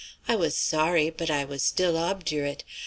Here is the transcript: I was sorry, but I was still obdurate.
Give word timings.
I 0.27 0.35
was 0.35 0.57
sorry, 0.57 1.11
but 1.11 1.29
I 1.29 1.45
was 1.45 1.61
still 1.61 1.95
obdurate. 1.95 2.63